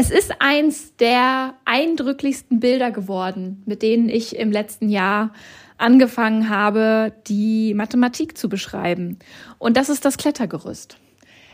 Es 0.00 0.12
ist 0.12 0.30
eins 0.38 0.94
der 0.94 1.54
eindrücklichsten 1.64 2.60
Bilder 2.60 2.92
geworden, 2.92 3.64
mit 3.66 3.82
denen 3.82 4.08
ich 4.08 4.36
im 4.36 4.52
letzten 4.52 4.90
Jahr 4.90 5.32
angefangen 5.76 6.48
habe, 6.48 7.12
die 7.26 7.74
Mathematik 7.74 8.38
zu 8.38 8.48
beschreiben. 8.48 9.18
Und 9.58 9.76
das 9.76 9.88
ist 9.88 10.04
das 10.04 10.16
Klettergerüst. 10.16 10.98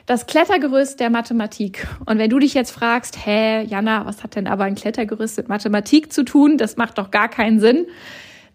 Das 0.04 0.27
Klettergerüst 0.27 1.01
der 1.01 1.09
Mathematik. 1.09 1.87
Und 2.04 2.19
wenn 2.19 2.29
du 2.29 2.38
dich 2.38 2.53
jetzt 2.53 2.72
fragst, 2.72 3.25
hä, 3.25 3.62
Jana, 3.62 4.05
was 4.05 4.23
hat 4.23 4.37
denn 4.37 4.47
aber 4.47 4.65
ein 4.65 4.75
Klettergerüst 4.75 5.39
mit 5.39 5.49
Mathematik 5.49 6.13
zu 6.13 6.23
tun? 6.23 6.59
Das 6.59 6.77
macht 6.77 6.99
doch 6.99 7.11
gar 7.11 7.31
keinen 7.31 7.61
Sinn. 7.61 7.87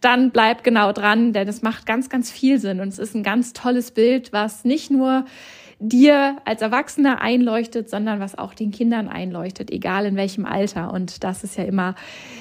Dann 0.01 0.29
bleib 0.29 0.63
genau 0.63 0.91
dran, 0.91 1.33
denn 1.33 1.47
es 1.47 1.63
macht 1.63 1.87
ganz, 1.87 2.09
ganz 2.09 2.29
viel 2.29 2.59
Sinn. 2.59 2.79
Und 2.79 2.89
es 2.89 2.99
ist 2.99 3.15
ein 3.15 3.23
ganz 3.23 3.53
tolles 3.53 3.89
Bild, 3.89 4.33
was 4.33 4.65
nicht 4.65 4.91
nur 4.91 5.25
dir 5.79 6.37
als 6.43 6.61
Erwachsener 6.61 7.21
einleuchtet, 7.21 7.89
sondern 7.89 8.19
was 8.19 8.37
auch 8.37 8.53
den 8.53 8.71
Kindern 8.71 9.07
einleuchtet, 9.07 9.71
egal 9.71 10.05
in 10.05 10.17
welchem 10.17 10.45
Alter. 10.45 10.91
Und 10.93 11.23
das 11.23 11.43
ist 11.43 11.57
ja 11.57 11.63
immer, 11.63 11.95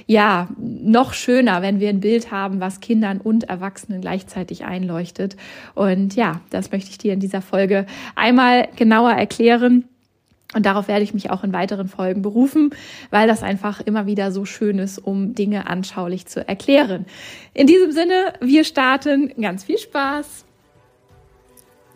ja, 0.06 0.48
noch 0.58 1.14
schöner, 1.14 1.62
wenn 1.62 1.78
wir 1.78 1.88
ein 1.88 2.00
Bild 2.00 2.32
haben, 2.32 2.60
was 2.60 2.80
Kindern 2.80 3.20
und 3.20 3.44
Erwachsenen 3.44 4.00
gleichzeitig 4.00 4.64
einleuchtet. 4.64 5.36
Und 5.74 6.16
ja, 6.16 6.40
das 6.50 6.72
möchte 6.72 6.90
ich 6.90 6.98
dir 6.98 7.12
in 7.12 7.20
dieser 7.20 7.40
Folge 7.40 7.86
einmal 8.16 8.68
genauer 8.74 9.12
erklären. 9.12 9.84
Und 10.54 10.64
darauf 10.64 10.88
werde 10.88 11.04
ich 11.04 11.14
mich 11.14 11.30
auch 11.30 11.44
in 11.44 11.52
weiteren 11.52 11.88
Folgen 11.88 12.22
berufen, 12.22 12.70
weil 13.10 13.28
das 13.28 13.42
einfach 13.42 13.80
immer 13.80 14.06
wieder 14.06 14.32
so 14.32 14.46
schön 14.46 14.78
ist, 14.78 14.98
um 14.98 15.34
Dinge 15.34 15.68
anschaulich 15.68 16.26
zu 16.26 16.46
erklären. 16.46 17.04
In 17.52 17.66
diesem 17.66 17.92
Sinne, 17.92 18.32
wir 18.40 18.64
starten. 18.64 19.32
Ganz 19.40 19.64
viel 19.64 19.78
Spaß! 19.78 20.47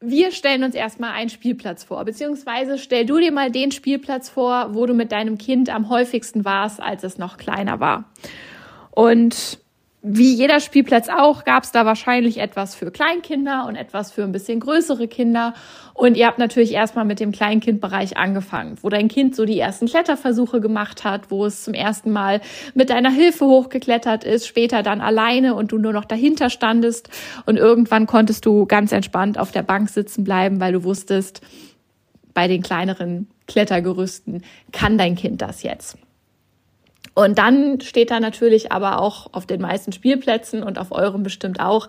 wir 0.00 0.32
stellen 0.32 0.64
uns 0.64 0.74
erstmal 0.74 1.12
einen 1.12 1.28
Spielplatz 1.28 1.84
vor, 1.84 2.04
beziehungsweise 2.04 2.78
stell 2.78 3.04
du 3.04 3.18
dir 3.18 3.32
mal 3.32 3.50
den 3.50 3.70
Spielplatz 3.70 4.30
vor, 4.30 4.74
wo 4.74 4.86
du 4.86 4.94
mit 4.94 5.12
deinem 5.12 5.36
Kind 5.36 5.68
am 5.68 5.90
häufigsten 5.90 6.44
warst, 6.44 6.80
als 6.80 7.04
es 7.04 7.18
noch 7.18 7.36
kleiner 7.36 7.80
war. 7.80 8.04
Und 8.90 9.58
wie 10.02 10.32
jeder 10.32 10.60
Spielplatz 10.60 11.08
auch, 11.10 11.44
gab 11.44 11.64
es 11.64 11.72
da 11.72 11.84
wahrscheinlich 11.84 12.38
etwas 12.38 12.74
für 12.74 12.90
Kleinkinder 12.90 13.66
und 13.66 13.76
etwas 13.76 14.10
für 14.10 14.22
ein 14.22 14.32
bisschen 14.32 14.58
größere 14.60 15.08
Kinder. 15.08 15.52
Und 15.92 16.16
ihr 16.16 16.26
habt 16.26 16.38
natürlich 16.38 16.72
erstmal 16.72 17.04
mit 17.04 17.20
dem 17.20 17.32
Kleinkindbereich 17.32 18.16
angefangen, 18.16 18.76
wo 18.80 18.88
dein 18.88 19.08
Kind 19.08 19.36
so 19.36 19.44
die 19.44 19.58
ersten 19.58 19.86
Kletterversuche 19.86 20.62
gemacht 20.62 21.04
hat, 21.04 21.30
wo 21.30 21.44
es 21.44 21.64
zum 21.64 21.74
ersten 21.74 22.12
Mal 22.12 22.40
mit 22.74 22.88
deiner 22.88 23.10
Hilfe 23.10 23.44
hochgeklettert 23.44 24.24
ist, 24.24 24.46
später 24.46 24.82
dann 24.82 25.02
alleine 25.02 25.54
und 25.54 25.70
du 25.72 25.76
nur 25.76 25.92
noch 25.92 26.06
dahinter 26.06 26.48
standest. 26.48 27.10
Und 27.44 27.58
irgendwann 27.58 28.06
konntest 28.06 28.46
du 28.46 28.64
ganz 28.64 28.92
entspannt 28.92 29.36
auf 29.36 29.52
der 29.52 29.62
Bank 29.62 29.90
sitzen 29.90 30.24
bleiben, 30.24 30.60
weil 30.60 30.72
du 30.72 30.82
wusstest, 30.82 31.42
bei 32.32 32.48
den 32.48 32.62
kleineren 32.62 33.28
Klettergerüsten 33.48 34.44
kann 34.72 34.96
dein 34.96 35.14
Kind 35.14 35.42
das 35.42 35.62
jetzt. 35.62 35.98
Und 37.14 37.38
dann 37.38 37.80
steht 37.80 38.10
da 38.10 38.20
natürlich 38.20 38.72
aber 38.72 39.00
auch 39.00 39.32
auf 39.32 39.46
den 39.46 39.60
meisten 39.60 39.92
Spielplätzen 39.92 40.62
und 40.62 40.78
auf 40.78 40.92
eurem 40.92 41.22
bestimmt 41.22 41.60
auch 41.60 41.88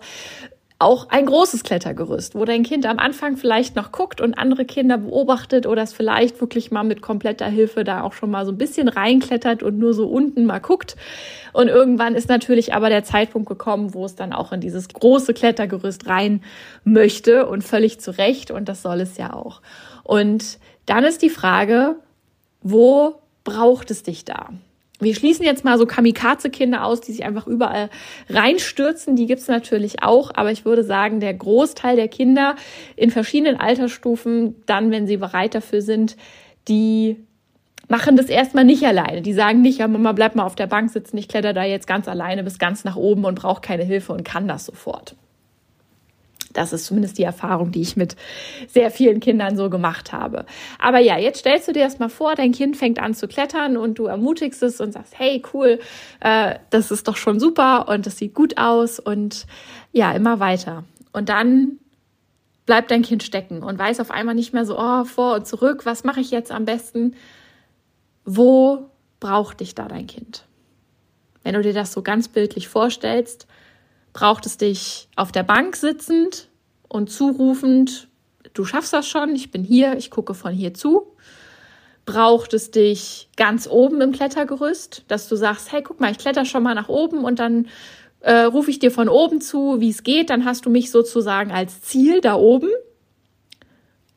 auch 0.82 1.08
ein 1.10 1.26
großes 1.26 1.62
Klettergerüst, 1.62 2.34
wo 2.34 2.44
dein 2.44 2.64
Kind 2.64 2.86
am 2.86 2.98
Anfang 2.98 3.36
vielleicht 3.36 3.76
noch 3.76 3.92
guckt 3.92 4.20
und 4.20 4.34
andere 4.34 4.64
Kinder 4.64 4.98
beobachtet 4.98 5.66
oder 5.66 5.82
es 5.82 5.92
vielleicht 5.92 6.40
wirklich 6.40 6.72
mal 6.72 6.82
mit 6.82 7.00
kompletter 7.00 7.46
Hilfe 7.46 7.84
da 7.84 8.02
auch 8.02 8.12
schon 8.12 8.30
mal 8.30 8.44
so 8.44 8.50
ein 8.50 8.58
bisschen 8.58 8.88
reinklettert 8.88 9.62
und 9.62 9.78
nur 9.78 9.94
so 9.94 10.08
unten 10.08 10.44
mal 10.44 10.58
guckt. 10.58 10.96
Und 11.52 11.68
irgendwann 11.68 12.16
ist 12.16 12.28
natürlich 12.28 12.74
aber 12.74 12.88
der 12.88 13.04
Zeitpunkt 13.04 13.48
gekommen, 13.48 13.94
wo 13.94 14.04
es 14.04 14.16
dann 14.16 14.32
auch 14.32 14.52
in 14.52 14.60
dieses 14.60 14.88
große 14.88 15.34
Klettergerüst 15.34 16.08
rein 16.08 16.42
möchte 16.84 17.46
und 17.46 17.62
völlig 17.62 18.00
zu 18.00 18.10
Recht 18.10 18.50
und 18.50 18.68
das 18.68 18.82
soll 18.82 19.00
es 19.00 19.16
ja 19.16 19.32
auch. 19.32 19.62
Und 20.02 20.58
dann 20.86 21.04
ist 21.04 21.22
die 21.22 21.30
Frage, 21.30 21.94
wo 22.60 23.20
braucht 23.44 23.92
es 23.92 24.02
dich 24.02 24.24
da? 24.24 24.50
Wir 25.02 25.14
schließen 25.14 25.44
jetzt 25.44 25.64
mal 25.64 25.78
so 25.78 25.86
Kamikaze-Kinder 25.86 26.84
aus, 26.84 27.00
die 27.00 27.12
sich 27.12 27.24
einfach 27.24 27.46
überall 27.46 27.90
reinstürzen. 28.28 29.16
Die 29.16 29.26
gibt's 29.26 29.48
natürlich 29.48 30.02
auch, 30.02 30.30
aber 30.34 30.52
ich 30.52 30.64
würde 30.64 30.84
sagen, 30.84 31.20
der 31.20 31.34
Großteil 31.34 31.96
der 31.96 32.08
Kinder 32.08 32.56
in 32.96 33.10
verschiedenen 33.10 33.58
Altersstufen, 33.58 34.56
dann, 34.66 34.90
wenn 34.90 35.06
sie 35.06 35.16
bereit 35.16 35.54
dafür 35.54 35.82
sind, 35.82 36.16
die 36.68 37.16
machen 37.88 38.16
das 38.16 38.26
erstmal 38.26 38.64
nicht 38.64 38.84
alleine. 38.84 39.22
Die 39.22 39.32
sagen 39.32 39.60
nicht, 39.60 39.78
ja, 39.78 39.88
Mama, 39.88 40.12
bleib 40.12 40.34
mal 40.34 40.44
auf 40.44 40.54
der 40.54 40.66
Bank 40.66 40.90
sitzen, 40.90 41.18
ich 41.18 41.28
kletter 41.28 41.52
da 41.52 41.64
jetzt 41.64 41.86
ganz 41.86 42.08
alleine 42.08 42.44
bis 42.44 42.58
ganz 42.58 42.84
nach 42.84 42.96
oben 42.96 43.24
und 43.24 43.34
brauche 43.34 43.60
keine 43.60 43.84
Hilfe 43.84 44.12
und 44.12 44.24
kann 44.24 44.48
das 44.48 44.66
sofort. 44.66 45.16
Das 46.52 46.72
ist 46.72 46.86
zumindest 46.86 47.18
die 47.18 47.22
Erfahrung, 47.22 47.72
die 47.72 47.80
ich 47.80 47.96
mit 47.96 48.16
sehr 48.68 48.90
vielen 48.90 49.20
Kindern 49.20 49.56
so 49.56 49.70
gemacht 49.70 50.12
habe. 50.12 50.46
Aber 50.78 50.98
ja, 50.98 51.18
jetzt 51.18 51.40
stellst 51.40 51.68
du 51.68 51.72
dir 51.72 51.84
das 51.84 51.98
mal 51.98 52.08
vor, 52.08 52.34
dein 52.34 52.52
Kind 52.52 52.76
fängt 52.76 53.00
an 53.00 53.14
zu 53.14 53.28
klettern 53.28 53.76
und 53.76 53.98
du 53.98 54.06
ermutigst 54.06 54.62
es 54.62 54.80
und 54.80 54.92
sagst, 54.92 55.18
hey, 55.18 55.42
cool, 55.52 55.78
äh, 56.20 56.56
das 56.70 56.90
ist 56.90 57.08
doch 57.08 57.16
schon 57.16 57.40
super 57.40 57.88
und 57.88 58.06
das 58.06 58.18
sieht 58.18 58.34
gut 58.34 58.58
aus 58.58 58.98
und 58.98 59.46
ja, 59.92 60.12
immer 60.12 60.40
weiter. 60.40 60.84
Und 61.12 61.28
dann 61.28 61.78
bleibt 62.66 62.90
dein 62.90 63.02
Kind 63.02 63.22
stecken 63.22 63.62
und 63.62 63.78
weiß 63.78 64.00
auf 64.00 64.10
einmal 64.10 64.34
nicht 64.34 64.52
mehr 64.52 64.64
so, 64.64 64.78
oh, 64.78 65.04
vor 65.04 65.34
und 65.34 65.46
zurück, 65.46 65.84
was 65.84 66.04
mache 66.04 66.20
ich 66.20 66.30
jetzt 66.30 66.52
am 66.52 66.64
besten? 66.64 67.14
Wo 68.24 68.90
braucht 69.20 69.60
dich 69.60 69.74
da 69.74 69.88
dein 69.88 70.06
Kind? 70.06 70.46
Wenn 71.42 71.54
du 71.54 71.62
dir 71.62 71.74
das 71.74 71.92
so 71.92 72.02
ganz 72.02 72.28
bildlich 72.28 72.68
vorstellst, 72.68 73.46
braucht 74.12 74.46
es 74.46 74.56
dich 74.56 75.08
auf 75.16 75.32
der 75.32 75.42
Bank 75.42 75.76
sitzend 75.76 76.48
und 76.88 77.10
zurufend, 77.10 78.08
du 78.54 78.64
schaffst 78.64 78.92
das 78.92 79.08
schon, 79.08 79.34
ich 79.34 79.50
bin 79.50 79.64
hier, 79.64 79.96
ich 79.96 80.10
gucke 80.10 80.34
von 80.34 80.52
hier 80.52 80.74
zu. 80.74 81.06
Braucht 82.04 82.52
es 82.52 82.70
dich 82.72 83.28
ganz 83.36 83.68
oben 83.68 84.00
im 84.00 84.12
Klettergerüst, 84.12 85.04
dass 85.08 85.28
du 85.28 85.36
sagst, 85.36 85.70
hey, 85.72 85.82
guck 85.82 86.00
mal, 86.00 86.10
ich 86.10 86.18
kletter 86.18 86.44
schon 86.44 86.62
mal 86.62 86.74
nach 86.74 86.88
oben 86.88 87.24
und 87.24 87.38
dann 87.38 87.68
äh, 88.20 88.42
rufe 88.42 88.70
ich 88.70 88.80
dir 88.80 88.90
von 88.90 89.08
oben 89.08 89.40
zu, 89.40 89.80
wie 89.80 89.90
es 89.90 90.02
geht, 90.02 90.30
dann 90.30 90.44
hast 90.44 90.66
du 90.66 90.70
mich 90.70 90.90
sozusagen 90.90 91.52
als 91.52 91.80
Ziel 91.82 92.20
da 92.20 92.34
oben. 92.34 92.68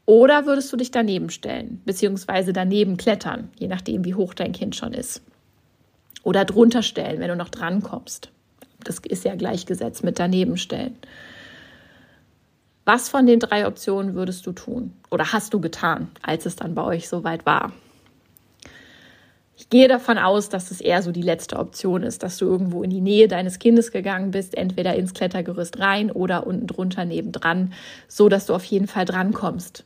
Oder 0.08 0.46
würdest 0.46 0.72
du 0.72 0.78
dich 0.78 0.92
daneben 0.92 1.30
stellen, 1.30 1.82
beziehungsweise 1.86 2.54
daneben 2.54 2.98
klettern, 2.98 3.50
je 3.58 3.68
nachdem, 3.68 4.06
wie 4.06 4.14
hoch 4.14 4.34
dein 4.34 4.52
Kind 4.52 4.76
schon 4.76 4.94
ist. 4.94 5.24
Oder 6.24 6.46
drunter 6.46 6.84
stellen, 6.84 7.20
wenn 7.20 7.30
du 7.30 7.36
noch 7.36 7.50
dran 7.50 7.82
kommst. 7.82 8.32
Das 8.86 9.00
ist 9.00 9.26
ja 9.26 9.36
gleichgesetzt 9.36 10.04
mit 10.04 10.20
daneben 10.20 10.58
stellen. 10.58 10.98
Was 12.86 13.10
von 13.10 13.26
den 13.26 13.40
drei 13.40 13.68
Optionen 13.68 14.14
würdest 14.14 14.46
du 14.46 14.52
tun 14.52 14.94
oder 15.10 15.34
hast 15.34 15.54
du 15.54 15.60
getan, 15.60 16.10
als 16.22 16.46
es 16.46 16.56
dann 16.56 16.76
bei 16.76 16.84
euch 16.84 17.10
soweit 17.10 17.46
war? 17.46 17.74
Ich 19.58 19.70
gehe 19.70 19.88
davon 19.88 20.18
aus, 20.18 20.50
dass 20.50 20.70
es 20.70 20.82
eher 20.82 21.02
so 21.02 21.12
die 21.12 21.22
letzte 21.22 21.58
Option 21.58 22.04
ist, 22.04 22.24
dass 22.24 22.38
du 22.38 22.46
irgendwo 22.46 22.84
in 22.84 22.90
die 22.90 23.02
Nähe 23.02 23.28
deines 23.28 23.58
Kindes 23.58 23.92
gegangen 23.92 24.32
bist, 24.32 24.56
entweder 24.56 24.96
ins 24.96 25.14
Klettergerüst 25.14 25.80
rein 25.80 26.12
oder 26.12 26.46
unten 26.46 26.68
drunter 26.68 27.06
nebendran, 27.06 27.74
so 28.08 28.30
dass 28.30 28.46
du 28.46 28.54
auf 28.54 28.66
jeden 28.66 28.88
Fall 28.88 29.06
drankommst, 29.06 29.86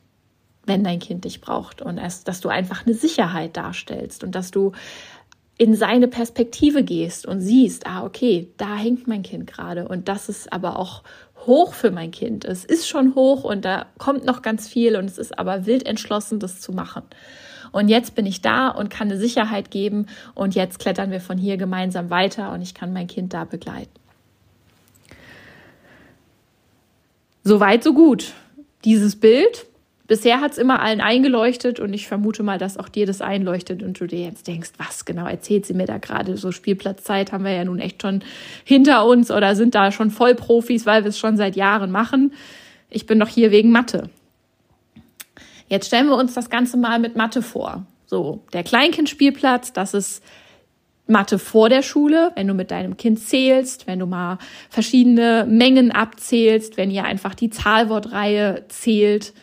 wenn 0.65 0.83
dein 0.83 0.99
Kind 0.99 1.23
dich 1.23 1.39
braucht 1.39 1.81
und 1.81 1.97
dass 1.97 2.41
du 2.41 2.49
einfach 2.49 2.85
eine 2.85 2.95
Sicherheit 2.95 3.55
darstellst 3.55 4.23
und 4.23 4.33
dass 4.33 4.51
du 4.51 4.73
in 5.59 5.75
seine 5.75 6.07
Perspektive 6.07 6.83
gehst 6.83 7.25
und 7.25 7.41
siehst, 7.41 7.85
ah, 7.85 8.05
okay, 8.05 8.47
da 8.55 8.77
hängt 8.77 9.07
mein 9.07 9.23
Kind 9.23 9.45
gerade 9.45 9.89
und 9.89 10.07
das 10.07 10.29
ist 10.29 10.53
aber 10.53 10.79
auch 10.79 11.03
hoch 11.45 11.73
für 11.73 11.91
mein 11.91 12.11
Kind. 12.11 12.45
Es 12.45 12.63
ist 12.63 12.87
schon 12.87 13.13
hoch 13.13 13.43
und 13.43 13.65
da 13.65 13.85
kommt 13.97 14.23
noch 14.23 14.41
ganz 14.41 14.69
viel 14.69 14.95
und 14.95 15.03
es 15.03 15.17
ist 15.17 15.37
aber 15.37 15.65
wild 15.65 15.85
entschlossen, 15.85 16.39
das 16.39 16.61
zu 16.61 16.71
machen. 16.71 17.03
Und 17.73 17.89
jetzt 17.89 18.15
bin 18.15 18.25
ich 18.25 18.41
da 18.41 18.69
und 18.69 18.89
kann 18.89 19.09
eine 19.09 19.19
Sicherheit 19.19 19.69
geben 19.69 20.05
und 20.33 20.55
jetzt 20.55 20.79
klettern 20.79 21.11
wir 21.11 21.19
von 21.19 21.37
hier 21.37 21.57
gemeinsam 21.57 22.09
weiter 22.09 22.53
und 22.53 22.61
ich 22.61 22.73
kann 22.73 22.93
mein 22.93 23.07
Kind 23.07 23.33
da 23.33 23.43
begleiten. 23.43 23.91
Soweit, 27.43 27.83
so 27.83 27.93
gut. 27.93 28.31
Dieses 28.85 29.17
Bild 29.17 29.65
Bisher 30.09 30.41
hat 30.41 30.53
es 30.53 30.57
immer 30.57 30.81
allen 30.81 31.01
eingeleuchtet 31.01 31.79
und 31.79 31.93
ich 31.93 32.07
vermute 32.07 32.41
mal, 32.41 32.57
dass 32.57 32.77
auch 32.77 32.89
dir 32.89 33.05
das 33.05 33.21
einleuchtet 33.21 33.83
und 33.83 33.99
du 33.99 34.07
dir 34.07 34.21
jetzt 34.21 34.47
denkst, 34.47 34.71
was 34.79 35.05
genau 35.05 35.27
erzählt 35.27 35.67
sie 35.67 35.75
mir 35.75 35.85
da 35.85 35.99
gerade? 35.99 36.35
So 36.35 36.51
Spielplatzzeit 36.51 37.31
haben 37.31 37.43
wir 37.43 37.51
ja 37.51 37.63
nun 37.63 37.77
echt 37.77 38.01
schon 38.01 38.23
hinter 38.63 39.05
uns 39.05 39.29
oder 39.29 39.55
sind 39.55 39.75
da 39.75 39.91
schon 39.91 40.09
Vollprofis, 40.09 40.87
weil 40.87 41.03
wir 41.03 41.09
es 41.09 41.19
schon 41.19 41.37
seit 41.37 41.55
Jahren 41.55 41.91
machen. 41.91 42.33
Ich 42.89 43.05
bin 43.05 43.19
doch 43.19 43.27
hier 43.27 43.51
wegen 43.51 43.69
Mathe. 43.69 44.09
Jetzt 45.67 45.85
stellen 45.85 46.07
wir 46.07 46.15
uns 46.15 46.33
das 46.33 46.49
Ganze 46.49 46.77
mal 46.77 46.97
mit 46.97 47.15
Mathe 47.15 47.43
vor. 47.43 47.85
So, 48.07 48.41
der 48.51 48.63
Kleinkindspielplatz, 48.63 49.73
das 49.73 49.93
ist 49.93 50.23
Mathe 51.05 51.37
vor 51.37 51.69
der 51.69 51.83
Schule, 51.83 52.31
wenn 52.33 52.47
du 52.47 52.55
mit 52.55 52.71
deinem 52.71 52.97
Kind 52.97 53.19
zählst, 53.19 53.85
wenn 53.85 53.99
du 53.99 54.07
mal 54.07 54.39
verschiedene 54.71 55.45
Mengen 55.47 55.91
abzählst, 55.91 56.77
wenn 56.77 56.89
ihr 56.89 57.03
einfach 57.03 57.35
die 57.35 57.51
Zahlwortreihe 57.51 58.65
zählt 58.69 59.33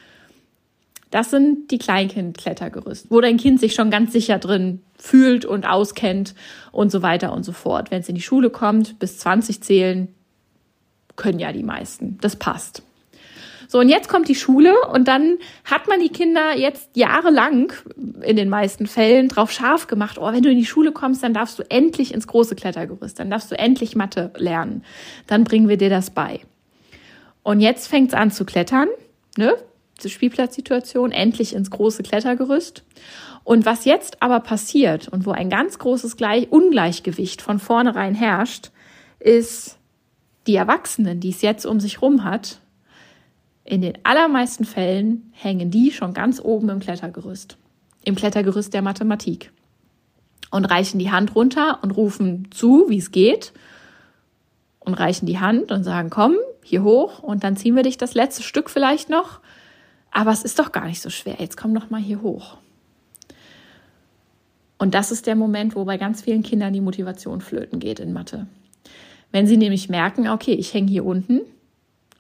das 1.11 1.31
sind 1.31 1.71
die 1.71 1.79
Kleinkind-Klettergerüste, 1.79 3.11
wo 3.11 3.21
dein 3.21 3.37
Kind 3.37 3.61
sich 3.61 3.75
schon 3.75 3.91
ganz 3.91 4.13
sicher 4.13 4.39
drin 4.39 4.83
fühlt 4.99 5.45
und 5.45 5.65
auskennt 5.65 6.35
und 6.73 6.91
so 6.91 7.03
weiter 7.03 7.33
und 7.33 7.45
so 7.45 7.53
fort. 7.53 7.91
Wenn 7.91 8.01
es 8.01 8.09
in 8.09 8.15
die 8.15 8.23
Schule 8.23 8.51
kommt, 8.51 8.99
bis 8.99 9.19
20 9.19 9.63
zählen, 9.63 10.09
können 11.15 11.39
ja 11.39 11.53
die 11.53 11.63
meisten. 11.63 12.19
Das 12.21 12.37
passt. 12.37 12.83
So, 13.69 13.81
und 13.81 13.89
jetzt 13.89 14.09
kommt 14.09 14.29
die 14.29 14.35
Schule 14.35 14.75
und 14.93 15.09
dann 15.09 15.39
hat 15.65 15.89
man 15.89 16.01
die 16.01 16.09
Kinder 16.09 16.57
jetzt 16.57 16.91
jahrelang 16.95 17.73
in 18.23 18.37
den 18.37 18.49
meisten 18.49 18.87
Fällen 18.87 19.29
drauf 19.29 19.51
scharf 19.51 19.89
gemacht, 19.89 20.19
oh, 20.21 20.33
wenn 20.33 20.43
du 20.43 20.51
in 20.51 20.59
die 20.59 20.67
Schule 20.67 20.93
kommst, 20.93 21.23
dann 21.23 21.35
darfst 21.35 21.59
du 21.59 21.65
endlich 21.69 22.15
ins 22.15 22.27
große 22.27 22.55
Klettergerüst, 22.55 23.19
dann 23.19 23.31
darfst 23.31 23.51
du 23.51 23.59
endlich 23.59 23.97
Mathe 23.97 24.31
lernen. 24.37 24.85
Dann 25.27 25.45
bringen 25.45 25.69
wir 25.69 25.77
dir 25.77 25.91
das 25.91 26.11
bei. 26.11 26.41
Und 27.43 27.61
jetzt 27.61 27.89
fängt 27.89 28.09
es 28.11 28.15
an 28.15 28.31
zu 28.31 28.45
klettern, 28.45 28.89
ne? 29.37 29.55
Spielplatzsituation 30.05 31.13
endlich 31.13 31.55
ins 31.55 31.71
große 31.71 32.03
Klettergerüst. 32.03 32.85
Und 33.45 33.65
was 33.65 33.85
jetzt 33.85 34.23
aber 34.23 34.41
passiert 34.41 35.09
und 35.09 35.27
wo 35.27 35.31
ein 35.31 35.51
ganz 35.51 35.79
großes 35.79 36.17
Ungleichgewicht 36.51 37.43
von 37.43 37.59
vornherein 37.59 38.15
herrscht, 38.15 38.71
ist 39.21 39.79
die 40.47 40.57
Erwachsenen, 40.57 41.21
die 41.21 41.31
es 41.31 41.43
jetzt 41.43 41.65
um 41.65 41.81
sich 41.81 42.03
rum 42.03 42.25
hat, 42.25 42.61
in 43.65 43.83
den 43.83 43.99
allermeisten 44.05 44.65
Fällen 44.65 45.33
hängen 45.33 45.71
die 45.71 45.91
schon 45.91 46.15
ganz 46.15 46.41
oben 46.41 46.69
im 46.69 46.79
Klettergerüst, 46.79 47.57
im 48.05 48.15
Klettergerüst 48.15 48.73
der 48.73 48.83
Mathematik 48.83 49.51
und 50.53 50.67
reichen 50.67 51.01
die 51.01 51.11
Hand 51.11 51.35
runter 51.35 51.81
und 51.83 51.91
rufen 51.91 52.49
zu, 52.53 52.87
wie 52.89 52.99
es 52.99 53.11
geht 53.11 53.53
und 54.79 54.95
reichen 54.95 55.27
die 55.27 55.41
Hand 55.41 55.73
und 55.73 55.83
sagen, 55.83 56.11
komm, 56.11 56.37
hier 56.63 56.85
hoch 56.85 57.19
und 57.21 57.43
dann 57.43 57.57
ziehen 57.57 57.75
wir 57.75 57.83
dich 57.83 57.99
das 57.99 58.15
letzte 58.15 58.45
Stück 58.45 58.71
vielleicht 58.71 59.11
noch 59.11 59.41
aber 60.17 60.31
es 60.31 60.45
ist 60.45 60.59
doch 60.59 60.73
gar 60.73 60.87
nicht 60.87 61.03
so 61.03 61.11
schwer. 61.11 61.37
Jetzt 61.41 61.59
komm 61.59 61.75
doch 61.75 61.91
mal 61.91 62.01
hier 62.01 62.23
hoch. 62.23 62.57
Und 64.79 64.95
das 64.95 65.13
ist 65.13 65.27
der 65.27 65.37
Moment, 65.37 65.77
wo 65.77 65.85
bei 65.85 65.99
ganz 65.99 66.23
vielen 66.23 66.43
Kindern 66.43 66.73
die 66.73 66.81
Motivation 66.81 67.43
flöten 67.43 67.81
geht 67.81 68.01
in 68.01 68.15
Mathe. 68.15 68.47
Wenn 69.31 69.47
sie 69.47 69.59
nämlich 69.59 69.91
merken, 69.91 70.27
okay, 70.29 70.55
ich 70.55 70.73
hänge 70.73 70.89
hier 70.91 71.05
unten 71.05 71.43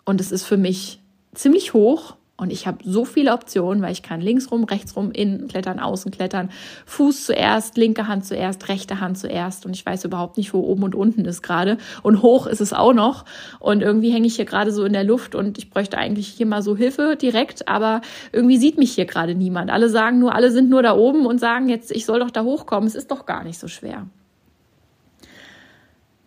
und 0.04 0.20
es 0.20 0.30
ist 0.30 0.44
für 0.44 0.58
mich 0.58 1.00
ziemlich 1.34 1.72
hoch 1.72 2.16
und 2.38 2.52
ich 2.52 2.66
habe 2.66 2.78
so 2.84 3.04
viele 3.04 3.32
Optionen, 3.32 3.82
weil 3.82 3.92
ich 3.92 4.02
kann 4.02 4.20
links 4.20 4.50
rum, 4.50 4.64
rechts 4.64 4.94
rum, 4.94 5.10
innen 5.10 5.48
klettern, 5.48 5.80
außen 5.80 6.10
klettern, 6.10 6.50
Fuß 6.84 7.24
zuerst, 7.24 7.78
linke 7.78 8.08
Hand 8.08 8.26
zuerst, 8.26 8.68
rechte 8.68 9.00
Hand 9.00 9.16
zuerst 9.16 9.64
und 9.64 9.74
ich 9.74 9.86
weiß 9.86 10.04
überhaupt 10.04 10.36
nicht, 10.36 10.52
wo 10.52 10.60
oben 10.60 10.82
und 10.82 10.94
unten 10.94 11.24
ist 11.24 11.42
gerade 11.42 11.78
und 12.02 12.20
hoch 12.20 12.46
ist 12.46 12.60
es 12.60 12.74
auch 12.74 12.92
noch 12.92 13.24
und 13.58 13.82
irgendwie 13.82 14.10
hänge 14.10 14.26
ich 14.26 14.36
hier 14.36 14.44
gerade 14.44 14.70
so 14.70 14.84
in 14.84 14.92
der 14.92 15.04
Luft 15.04 15.34
und 15.34 15.56
ich 15.56 15.70
bräuchte 15.70 15.96
eigentlich 15.96 16.28
hier 16.28 16.46
mal 16.46 16.62
so 16.62 16.76
Hilfe 16.76 17.16
direkt, 17.16 17.68
aber 17.68 18.02
irgendwie 18.32 18.58
sieht 18.58 18.76
mich 18.76 18.92
hier 18.92 19.06
gerade 19.06 19.34
niemand. 19.34 19.70
Alle 19.70 19.88
sagen 19.88 20.18
nur, 20.18 20.34
alle 20.34 20.50
sind 20.50 20.68
nur 20.68 20.82
da 20.82 20.94
oben 20.94 21.24
und 21.24 21.38
sagen 21.38 21.68
jetzt, 21.70 21.90
ich 21.90 22.04
soll 22.04 22.20
doch 22.20 22.30
da 22.30 22.42
hochkommen. 22.42 22.86
Es 22.86 22.94
ist 22.94 23.10
doch 23.10 23.24
gar 23.24 23.44
nicht 23.44 23.58
so 23.58 23.68
schwer. 23.68 24.06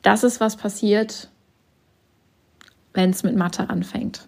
Das 0.01 0.23
ist 0.23 0.39
was 0.39 0.55
passiert, 0.55 1.29
wenn 2.93 3.11
es 3.11 3.23
mit 3.23 3.35
Mathe 3.35 3.69
anfängt. 3.69 4.27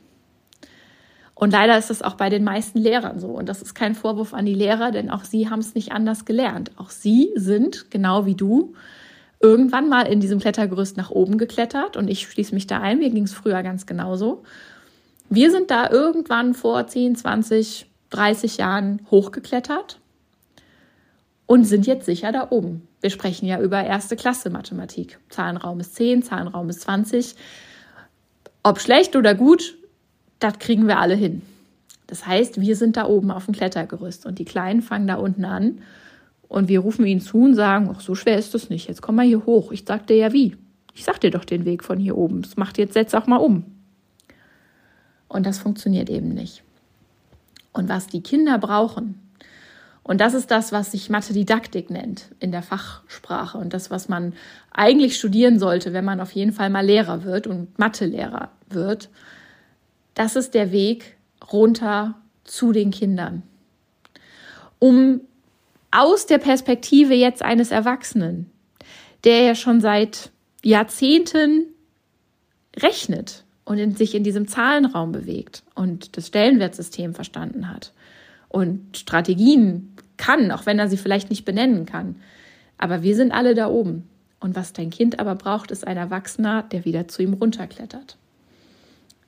Und 1.42 1.50
leider 1.50 1.76
ist 1.76 1.90
das 1.90 2.04
auch 2.04 2.14
bei 2.14 2.30
den 2.30 2.44
meisten 2.44 2.78
Lehrern 2.78 3.20
so. 3.20 3.30
Und 3.30 3.50
das 3.50 3.64
ist 3.64 3.74
kein 3.74 3.96
Vorwurf 3.96 4.36
an 4.36 4.46
die 4.46 4.54
Lehrer, 4.54 4.92
denn 4.92 5.10
auch 5.10 5.24
sie 5.24 5.50
haben 5.50 5.58
es 5.58 5.74
nicht 5.74 5.92
anders 5.92 6.26
gelernt. 6.26 6.70
Auch 6.78 6.92
sie 6.92 7.32
sind, 7.36 7.90
genau 7.90 8.28
wie 8.28 8.36
du, 8.36 8.76
irgendwann 9.40 9.90
mal 9.90 10.04
in 10.04 10.20
diesem 10.20 10.38
Klettergerüst 10.40 10.98
nach 10.98 11.10
oben 11.10 11.40
geklettert. 11.40 11.98
Und 11.98 12.10
ich 12.10 12.28
schließe 12.28 12.54
mich 12.54 12.68
da 12.68 12.80
ein. 12.80 13.00
Mir 13.00 13.10
ging 13.10 13.24
es 13.24 13.34
früher 13.34 13.64
ganz 13.64 13.88
genauso. 13.88 14.44
Wir 15.32 15.50
sind 15.50 15.72
da 15.72 15.90
irgendwann 15.90 16.54
vor 16.54 16.86
10, 16.86 17.16
20, 17.16 17.88
30 18.12 18.58
Jahren 18.58 19.02
hochgeklettert 19.10 20.00
und 21.48 21.64
sind 21.64 21.88
jetzt 21.88 22.06
sicher 22.06 22.32
da 22.32 22.52
oben. 22.52 22.88
Wir 23.02 23.10
sprechen 23.10 23.48
ja 23.48 23.60
über 23.60 23.84
erste 23.84 24.16
Klasse 24.16 24.52
Mathematik. 24.52 25.18
Zahlenraum 25.30 25.80
ist 25.80 25.96
10, 25.96 26.22
Zahlenraum 26.22 26.70
ist 26.70 26.82
20. 26.82 27.34
Ob 28.62 28.80
schlecht 28.80 29.16
oder 29.16 29.34
gut, 29.34 29.76
das 30.42 30.60
kriegen 30.60 30.88
wir 30.88 31.00
alle 31.00 31.16
hin. 31.16 31.42
Das 32.08 32.28
heißt, 32.28 32.60
wir 32.60 32.76
sind 32.76 32.98
da 32.98 33.06
oben 33.06 33.32
auf 33.32 33.46
dem 33.46 33.54
Klettergerüst 33.54 34.26
und 34.26 34.38
die 34.38 34.46
Kleinen 34.46 34.82
fangen 34.82 35.08
da 35.08 35.16
unten 35.16 35.46
an 35.46 35.80
und 36.50 36.68
wir 36.68 36.82
rufen 36.82 37.06
ihnen 37.06 37.22
zu 37.22 37.38
und 37.38 37.56
sagen, 37.56 37.90
ach, 37.94 38.02
so 38.02 38.16
schwer 38.16 38.38
ist 38.38 38.54
das 38.54 38.70
nicht, 38.70 38.90
jetzt 38.90 39.02
komm 39.02 39.16
mal 39.16 39.26
hier 39.26 39.46
hoch. 39.46 39.72
Ich 39.72 39.86
sag 39.88 40.08
dir 40.08 40.18
ja 40.18 40.34
wie. 40.34 40.58
Ich 40.94 41.06
sag 41.06 41.22
dir 41.22 41.32
doch 41.32 41.46
den 41.46 41.64
Weg 41.64 41.86
von 41.86 41.98
hier 42.00 42.18
oben. 42.18 42.42
Das 42.42 42.58
macht 42.58 42.78
jetzt, 42.78 42.94
setz 42.94 43.14
auch 43.14 43.28
mal 43.28 43.38
um. 43.38 43.64
Und 45.30 45.46
das 45.46 45.60
funktioniert 45.60 46.10
eben 46.10 46.34
nicht. 46.34 46.64
Und 47.72 47.88
was 47.88 48.08
die 48.08 48.22
Kinder 48.22 48.58
brauchen, 48.58 49.18
und 50.04 50.20
das 50.20 50.34
ist 50.34 50.52
das, 50.52 50.74
was 50.74 50.92
sich 50.92 51.10
Mathe-Didaktik 51.10 51.90
nennt 51.90 52.26
in 52.40 52.52
der 52.52 52.64
Fachsprache 52.64 53.58
und 53.58 53.74
das, 53.74 53.92
was 53.92 54.10
man 54.10 54.34
eigentlich 54.72 55.16
studieren 55.16 55.60
sollte, 55.60 55.94
wenn 55.94 56.04
man 56.04 56.20
auf 56.20 56.32
jeden 56.32 56.52
Fall 56.52 56.70
mal 56.70 56.86
Lehrer 56.86 57.24
wird 57.24 57.48
und 57.48 57.78
Mathelehrer 57.80 58.50
wird, 58.68 59.10
das 60.14 60.36
ist 60.36 60.54
der 60.54 60.72
Weg 60.72 61.18
runter 61.52 62.16
zu 62.44 62.72
den 62.72 62.92
Kindern. 62.92 63.44
Um 64.80 65.22
aus 65.92 66.26
der 66.26 66.38
Perspektive 66.38 67.14
jetzt 67.14 67.44
eines 67.44 67.72
Erwachsenen, 67.72 68.50
der 69.24 69.42
ja 69.42 69.56
schon 69.56 69.82
seit 69.82 70.32
Jahrzehnten 70.64 71.66
rechnet 72.78 73.44
und 73.66 73.78
in, 73.78 73.96
sich 73.96 74.16
in 74.16 74.24
diesem 74.24 74.48
Zahlenraum 74.48 75.12
bewegt 75.12 75.64
und 75.76 76.18
das 76.18 76.28
Stellenwertsystem 76.28 77.14
verstanden 77.14 77.70
hat 77.70 77.94
und 78.48 78.98
Strategien 78.98 79.96
kann, 80.18 80.52
auch 80.52 80.66
wenn 80.66 80.80
er 80.80 80.88
sie 80.88 80.98
vielleicht 80.98 81.30
nicht 81.30 81.46
benennen 81.46 81.86
kann. 81.86 82.16
Aber 82.78 83.04
wir 83.04 83.16
sind 83.16 83.32
alle 83.32 83.54
da 83.54 83.68
oben. 83.68 84.08
Und 84.40 84.56
was 84.56 84.74
dein 84.74 84.90
Kind 84.90 85.20
aber 85.20 85.36
braucht, 85.36 85.70
ist 85.70 85.86
ein 85.86 85.98
Erwachsener, 85.98 86.64
der 86.64 86.86
wieder 86.86 87.08
zu 87.08 87.22
ihm 87.22 87.34
runterklettert 87.34 88.18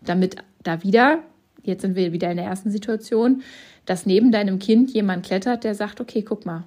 damit 0.05 0.37
da 0.63 0.83
wieder, 0.83 1.19
jetzt 1.63 1.81
sind 1.81 1.95
wir 1.95 2.11
wieder 2.13 2.31
in 2.31 2.37
der 2.37 2.45
ersten 2.45 2.71
Situation, 2.71 3.43
dass 3.85 4.05
neben 4.05 4.31
deinem 4.31 4.59
Kind 4.59 4.91
jemand 4.91 5.25
klettert, 5.25 5.63
der 5.63 5.75
sagt, 5.75 6.01
okay, 6.01 6.21
guck 6.21 6.45
mal, 6.45 6.63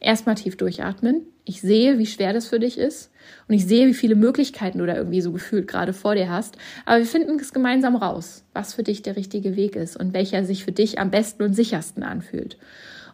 erstmal 0.00 0.34
tief 0.34 0.56
durchatmen. 0.56 1.22
Ich 1.44 1.60
sehe, 1.60 1.98
wie 1.98 2.06
schwer 2.06 2.32
das 2.32 2.46
für 2.46 2.60
dich 2.60 2.78
ist 2.78 3.10
und 3.48 3.54
ich 3.54 3.66
sehe, 3.66 3.88
wie 3.88 3.94
viele 3.94 4.14
Möglichkeiten 4.14 4.78
du 4.78 4.86
da 4.86 4.94
irgendwie 4.94 5.20
so 5.20 5.32
gefühlt 5.32 5.66
gerade 5.66 5.92
vor 5.92 6.14
dir 6.14 6.30
hast. 6.30 6.56
Aber 6.84 6.98
wir 6.98 7.06
finden 7.06 7.38
es 7.40 7.52
gemeinsam 7.52 7.96
raus, 7.96 8.44
was 8.52 8.74
für 8.74 8.84
dich 8.84 9.02
der 9.02 9.16
richtige 9.16 9.56
Weg 9.56 9.74
ist 9.74 9.96
und 9.96 10.14
welcher 10.14 10.44
sich 10.44 10.64
für 10.64 10.72
dich 10.72 11.00
am 11.00 11.10
besten 11.10 11.42
und 11.42 11.54
sichersten 11.54 12.04
anfühlt. 12.04 12.58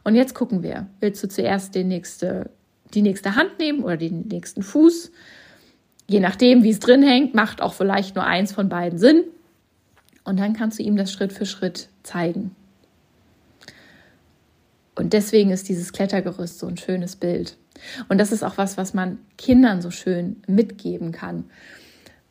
Und 0.04 0.14
jetzt 0.14 0.34
gucken 0.34 0.62
wir. 0.62 0.86
Willst 1.00 1.22
du 1.22 1.28
zuerst 1.28 1.74
den 1.74 1.88
nächste, 1.88 2.50
die 2.92 3.02
nächste 3.02 3.34
Hand 3.34 3.58
nehmen 3.58 3.82
oder 3.82 3.96
den 3.96 4.28
nächsten 4.28 4.62
Fuß? 4.62 5.10
Je 6.06 6.20
nachdem, 6.20 6.62
wie 6.62 6.70
es 6.70 6.80
drin 6.80 7.02
hängt, 7.02 7.34
macht 7.34 7.62
auch 7.62 7.74
vielleicht 7.74 8.14
nur 8.14 8.24
eins 8.24 8.52
von 8.52 8.68
beiden 8.68 8.98
Sinn. 8.98 9.24
Und 10.28 10.38
dann 10.38 10.52
kannst 10.52 10.78
du 10.78 10.82
ihm 10.82 10.96
das 10.96 11.10
Schritt 11.10 11.32
für 11.32 11.46
Schritt 11.46 11.88
zeigen. 12.02 12.54
Und 14.94 15.14
deswegen 15.14 15.50
ist 15.50 15.68
dieses 15.68 15.92
Klettergerüst 15.92 16.58
so 16.58 16.66
ein 16.66 16.76
schönes 16.76 17.16
Bild. 17.16 17.56
Und 18.08 18.18
das 18.18 18.30
ist 18.30 18.42
auch 18.42 18.58
was, 18.58 18.76
was 18.76 18.92
man 18.92 19.18
Kindern 19.38 19.80
so 19.80 19.90
schön 19.90 20.42
mitgeben 20.46 21.12
kann. 21.12 21.44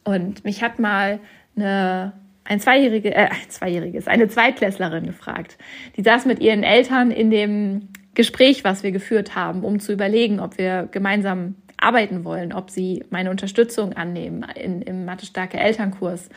Und 0.03 0.45
mich 0.45 0.61
hat 0.61 0.77
mal 0.77 1.19
eine, 1.55 2.13
ein 2.43 2.59
zweijährige, 2.59 3.15
äh, 3.15 3.29
ein 3.29 3.49
zweijähriges, 3.49 4.07
eine 4.07 4.27
Zweitklässlerin 4.27 5.07
gefragt. 5.07 5.57
Die 5.95 6.03
saß 6.03 6.25
mit 6.25 6.39
ihren 6.39 6.61
Eltern 6.63 7.09
in 7.09 7.31
dem 7.31 7.87
Gespräch, 8.13 8.63
was 8.63 8.83
wir 8.83 8.91
geführt 8.91 9.35
haben, 9.35 9.63
um 9.63 9.79
zu 9.79 9.91
überlegen, 9.91 10.39
ob 10.39 10.59
wir 10.59 10.87
gemeinsam 10.91 11.55
arbeiten 11.77 12.25
wollen, 12.25 12.53
ob 12.53 12.69
sie 12.69 13.05
meine 13.09 13.31
Unterstützung 13.31 13.93
annehmen 13.93 14.45
in, 14.55 14.81
im 14.81 15.05
Mathe-starke 15.05 15.57
Elternkurs. 15.57 16.29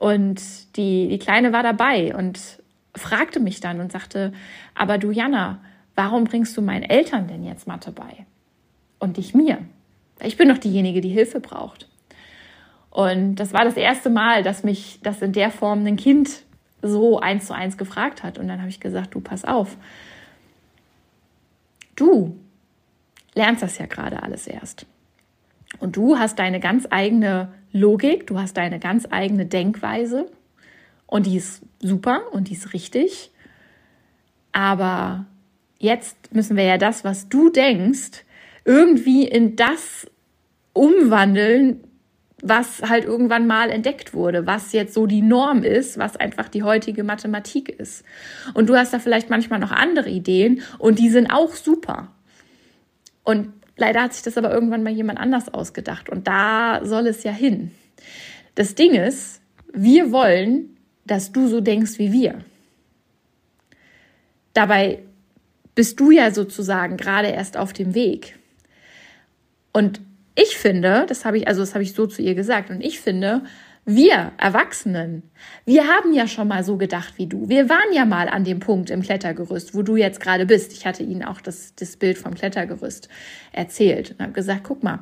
Und 0.00 0.76
die, 0.78 1.08
die 1.08 1.18
Kleine 1.18 1.52
war 1.52 1.62
dabei 1.62 2.16
und 2.16 2.40
fragte 2.96 3.38
mich 3.38 3.60
dann 3.60 3.80
und 3.80 3.92
sagte, 3.92 4.32
aber 4.74 4.96
du 4.96 5.10
Jana, 5.10 5.60
warum 5.94 6.24
bringst 6.24 6.56
du 6.56 6.62
meinen 6.62 6.84
Eltern 6.84 7.28
denn 7.28 7.44
jetzt 7.44 7.66
Mathe 7.66 7.92
bei? 7.92 8.24
Und 8.98 9.18
nicht 9.18 9.34
mir. 9.34 9.58
Ich 10.22 10.38
bin 10.38 10.48
doch 10.48 10.56
diejenige, 10.56 11.02
die 11.02 11.10
Hilfe 11.10 11.38
braucht. 11.40 11.86
Und 12.88 13.34
das 13.34 13.52
war 13.52 13.64
das 13.64 13.76
erste 13.76 14.08
Mal, 14.08 14.42
dass 14.42 14.64
mich 14.64 15.00
das 15.02 15.20
in 15.20 15.34
der 15.34 15.50
Form 15.50 15.84
ein 15.84 15.96
Kind 15.96 16.44
so 16.80 17.20
eins 17.20 17.46
zu 17.46 17.54
eins 17.54 17.76
gefragt 17.76 18.22
hat. 18.22 18.38
Und 18.38 18.48
dann 18.48 18.60
habe 18.60 18.70
ich 18.70 18.80
gesagt, 18.80 19.14
du 19.14 19.20
pass 19.20 19.44
auf. 19.44 19.76
Du 21.94 22.38
lernst 23.34 23.62
das 23.62 23.76
ja 23.76 23.84
gerade 23.84 24.22
alles 24.22 24.46
erst. 24.46 24.86
Und 25.80 25.96
du 25.96 26.18
hast 26.18 26.38
deine 26.38 26.60
ganz 26.60 26.86
eigene 26.90 27.48
Logik, 27.72 28.26
du 28.26 28.38
hast 28.38 28.56
deine 28.56 28.78
ganz 28.78 29.06
eigene 29.10 29.46
Denkweise 29.46 30.30
und 31.06 31.26
die 31.26 31.36
ist 31.36 31.62
super 31.80 32.20
und 32.32 32.48
die 32.48 32.54
ist 32.54 32.72
richtig. 32.72 33.30
Aber 34.52 35.26
jetzt 35.78 36.16
müssen 36.32 36.56
wir 36.56 36.64
ja 36.64 36.78
das, 36.78 37.04
was 37.04 37.28
du 37.28 37.50
denkst, 37.50 38.24
irgendwie 38.64 39.26
in 39.26 39.56
das 39.56 40.06
umwandeln, 40.72 41.82
was 42.42 42.82
halt 42.82 43.04
irgendwann 43.04 43.46
mal 43.46 43.70
entdeckt 43.70 44.14
wurde, 44.14 44.46
was 44.46 44.72
jetzt 44.72 44.94
so 44.94 45.06
die 45.06 45.22
Norm 45.22 45.62
ist, 45.62 45.98
was 45.98 46.16
einfach 46.16 46.48
die 46.48 46.62
heutige 46.62 47.04
Mathematik 47.04 47.68
ist. 47.68 48.04
Und 48.54 48.68
du 48.68 48.76
hast 48.76 48.92
da 48.92 48.98
vielleicht 48.98 49.30
manchmal 49.30 49.58
noch 49.58 49.72
andere 49.72 50.08
Ideen 50.08 50.62
und 50.78 50.98
die 50.98 51.10
sind 51.10 51.30
auch 51.30 51.54
super. 51.54 52.08
Und 53.24 53.52
leider 53.80 54.02
hat 54.02 54.12
sich 54.12 54.22
das 54.22 54.38
aber 54.38 54.52
irgendwann 54.52 54.82
mal 54.82 54.92
jemand 54.92 55.18
anders 55.18 55.52
ausgedacht 55.52 56.08
und 56.08 56.28
da 56.28 56.80
soll 56.84 57.06
es 57.06 57.24
ja 57.24 57.32
hin. 57.32 57.72
Das 58.54 58.74
Ding 58.74 58.94
ist, 58.94 59.40
wir 59.72 60.12
wollen, 60.12 60.76
dass 61.06 61.32
du 61.32 61.48
so 61.48 61.60
denkst 61.60 61.98
wie 61.98 62.12
wir. 62.12 62.44
Dabei 64.52 65.00
bist 65.74 65.98
du 65.98 66.10
ja 66.10 66.30
sozusagen 66.30 66.96
gerade 66.96 67.28
erst 67.28 67.56
auf 67.56 67.72
dem 67.72 67.94
Weg. 67.94 68.38
Und 69.72 70.00
ich 70.34 70.56
finde, 70.56 71.06
das 71.08 71.24
habe 71.24 71.38
ich, 71.38 71.48
also 71.48 71.60
das 71.60 71.74
habe 71.74 71.82
ich 71.82 71.94
so 71.94 72.06
zu 72.06 72.22
ihr 72.22 72.34
gesagt, 72.34 72.70
und 72.70 72.80
ich 72.80 73.00
finde, 73.00 73.42
wir 73.84 74.32
Erwachsenen, 74.38 75.30
wir 75.64 75.86
haben 75.88 76.12
ja 76.12 76.26
schon 76.28 76.48
mal 76.48 76.64
so 76.64 76.76
gedacht 76.76 77.14
wie 77.16 77.26
du. 77.26 77.48
Wir 77.48 77.68
waren 77.68 77.92
ja 77.92 78.04
mal 78.04 78.28
an 78.28 78.44
dem 78.44 78.60
Punkt 78.60 78.90
im 78.90 79.02
Klettergerüst, 79.02 79.74
wo 79.74 79.82
du 79.82 79.96
jetzt 79.96 80.20
gerade 80.20 80.46
bist. 80.46 80.72
Ich 80.72 80.86
hatte 80.86 81.02
ihnen 81.02 81.24
auch 81.24 81.40
das, 81.40 81.74
das 81.74 81.96
Bild 81.96 82.18
vom 82.18 82.34
Klettergerüst 82.34 83.08
erzählt 83.52 84.12
und 84.12 84.20
habe 84.20 84.32
gesagt, 84.32 84.64
guck 84.64 84.82
mal, 84.82 85.00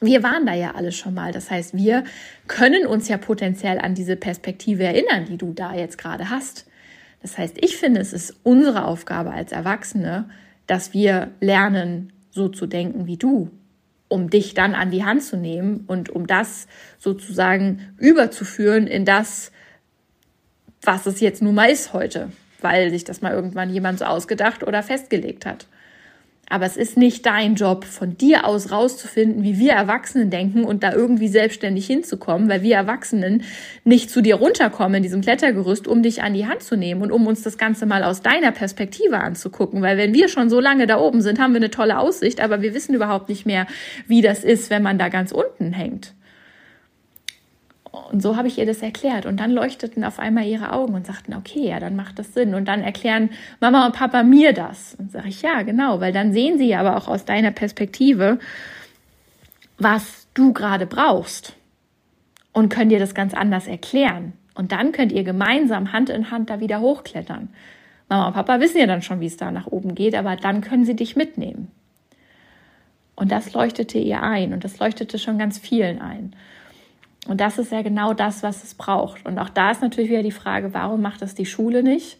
wir 0.00 0.22
waren 0.22 0.44
da 0.44 0.54
ja 0.54 0.72
alle 0.74 0.92
schon 0.92 1.14
mal. 1.14 1.32
Das 1.32 1.50
heißt, 1.50 1.74
wir 1.74 2.04
können 2.46 2.86
uns 2.86 3.08
ja 3.08 3.16
potenziell 3.16 3.78
an 3.78 3.94
diese 3.94 4.16
Perspektive 4.16 4.84
erinnern, 4.84 5.24
die 5.26 5.38
du 5.38 5.52
da 5.52 5.74
jetzt 5.74 5.96
gerade 5.96 6.30
hast. 6.30 6.66
Das 7.22 7.38
heißt, 7.38 7.56
ich 7.64 7.76
finde, 7.76 8.00
es 8.00 8.12
ist 8.12 8.36
unsere 8.42 8.84
Aufgabe 8.84 9.30
als 9.30 9.52
Erwachsene, 9.52 10.28
dass 10.66 10.92
wir 10.92 11.30
lernen, 11.40 12.12
so 12.30 12.48
zu 12.48 12.66
denken 12.66 13.06
wie 13.06 13.16
du 13.16 13.50
um 14.14 14.30
dich 14.30 14.54
dann 14.54 14.76
an 14.76 14.92
die 14.92 15.04
Hand 15.04 15.24
zu 15.24 15.36
nehmen 15.36 15.82
und 15.88 16.08
um 16.08 16.28
das 16.28 16.68
sozusagen 17.00 17.92
überzuführen 17.98 18.86
in 18.86 19.04
das, 19.04 19.50
was 20.82 21.06
es 21.06 21.18
jetzt 21.18 21.42
nun 21.42 21.56
mal 21.56 21.68
ist 21.68 21.92
heute, 21.92 22.30
weil 22.60 22.90
sich 22.90 23.02
das 23.02 23.22
mal 23.22 23.32
irgendwann 23.32 23.70
jemand 23.70 23.98
so 23.98 24.04
ausgedacht 24.04 24.62
oder 24.62 24.84
festgelegt 24.84 25.46
hat. 25.46 25.66
Aber 26.48 26.66
es 26.66 26.76
ist 26.76 26.96
nicht 26.96 27.24
dein 27.24 27.54
Job, 27.54 27.84
von 27.84 28.16
dir 28.16 28.46
aus 28.46 28.70
rauszufinden, 28.70 29.42
wie 29.42 29.58
wir 29.58 29.72
Erwachsenen 29.72 30.30
denken 30.30 30.64
und 30.64 30.82
da 30.82 30.92
irgendwie 30.92 31.28
selbstständig 31.28 31.86
hinzukommen, 31.86 32.48
weil 32.48 32.62
wir 32.62 32.76
Erwachsenen 32.76 33.42
nicht 33.84 34.10
zu 34.10 34.20
dir 34.20 34.36
runterkommen 34.36 34.96
in 34.96 35.02
diesem 35.02 35.22
Klettergerüst, 35.22 35.88
um 35.88 36.02
dich 36.02 36.22
an 36.22 36.34
die 36.34 36.46
Hand 36.46 36.62
zu 36.62 36.76
nehmen 36.76 37.02
und 37.02 37.12
um 37.12 37.26
uns 37.26 37.42
das 37.42 37.56
Ganze 37.56 37.86
mal 37.86 38.04
aus 38.04 38.22
deiner 38.22 38.52
Perspektive 38.52 39.20
anzugucken. 39.20 39.80
Weil 39.82 39.96
wenn 39.96 40.12
wir 40.12 40.28
schon 40.28 40.50
so 40.50 40.60
lange 40.60 40.86
da 40.86 40.98
oben 40.98 41.22
sind, 41.22 41.38
haben 41.38 41.52
wir 41.52 41.60
eine 41.60 41.70
tolle 41.70 41.98
Aussicht, 41.98 42.40
aber 42.40 42.60
wir 42.60 42.74
wissen 42.74 42.94
überhaupt 42.94 43.28
nicht 43.28 43.46
mehr, 43.46 43.66
wie 44.06 44.20
das 44.20 44.44
ist, 44.44 44.70
wenn 44.70 44.82
man 44.82 44.98
da 44.98 45.08
ganz 45.08 45.32
unten 45.32 45.72
hängt. 45.72 46.12
Und 48.12 48.22
so 48.22 48.36
habe 48.36 48.48
ich 48.48 48.58
ihr 48.58 48.66
das 48.66 48.82
erklärt. 48.82 49.26
Und 49.26 49.40
dann 49.40 49.50
leuchteten 49.50 50.04
auf 50.04 50.18
einmal 50.18 50.46
ihre 50.46 50.72
Augen 50.72 50.94
und 50.94 51.06
sagten, 51.06 51.34
okay, 51.34 51.68
ja, 51.68 51.80
dann 51.80 51.96
macht 51.96 52.18
das 52.18 52.34
Sinn. 52.34 52.54
Und 52.54 52.66
dann 52.66 52.82
erklären 52.82 53.30
Mama 53.60 53.86
und 53.86 53.94
Papa 53.94 54.22
mir 54.22 54.52
das. 54.52 54.94
Und 54.98 55.12
sage 55.12 55.28
ich, 55.28 55.42
ja, 55.42 55.62
genau, 55.62 56.00
weil 56.00 56.12
dann 56.12 56.32
sehen 56.32 56.58
sie 56.58 56.74
aber 56.74 56.96
auch 56.96 57.08
aus 57.08 57.24
deiner 57.24 57.50
Perspektive, 57.50 58.38
was 59.78 60.26
du 60.34 60.52
gerade 60.52 60.86
brauchst. 60.86 61.54
Und 62.52 62.68
können 62.68 62.90
dir 62.90 63.00
das 63.00 63.14
ganz 63.14 63.34
anders 63.34 63.66
erklären. 63.66 64.32
Und 64.54 64.72
dann 64.72 64.92
könnt 64.92 65.10
ihr 65.10 65.24
gemeinsam 65.24 65.92
Hand 65.92 66.10
in 66.10 66.30
Hand 66.30 66.50
da 66.50 66.60
wieder 66.60 66.80
hochklettern. 66.80 67.48
Mama 68.08 68.28
und 68.28 68.34
Papa 68.34 68.60
wissen 68.60 68.78
ja 68.78 68.86
dann 68.86 69.02
schon, 69.02 69.20
wie 69.20 69.26
es 69.26 69.36
da 69.36 69.50
nach 69.50 69.66
oben 69.66 69.94
geht, 69.94 70.14
aber 70.14 70.36
dann 70.36 70.60
können 70.60 70.84
sie 70.84 70.94
dich 70.94 71.16
mitnehmen. 71.16 71.70
Und 73.16 73.32
das 73.32 73.52
leuchtete 73.52 73.98
ihr 73.98 74.22
ein 74.22 74.52
und 74.52 74.64
das 74.64 74.78
leuchtete 74.78 75.18
schon 75.18 75.38
ganz 75.38 75.58
vielen 75.58 76.00
ein. 76.00 76.34
Und 77.26 77.40
das 77.40 77.58
ist 77.58 77.72
ja 77.72 77.82
genau 77.82 78.12
das, 78.12 78.42
was 78.42 78.64
es 78.64 78.74
braucht. 78.74 79.24
Und 79.26 79.38
auch 79.38 79.48
da 79.48 79.70
ist 79.70 79.82
natürlich 79.82 80.10
wieder 80.10 80.22
die 80.22 80.30
Frage, 80.30 80.74
warum 80.74 81.00
macht 81.00 81.22
das 81.22 81.34
die 81.34 81.46
Schule 81.46 81.82
nicht? 81.82 82.18